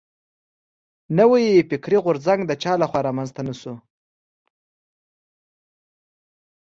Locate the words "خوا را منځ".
2.89-3.29